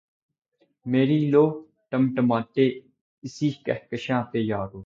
[0.85, 1.45] میری لؤ
[1.91, 2.67] ٹمٹمائے
[3.23, 4.79] اسی کہکشاں پہ یارو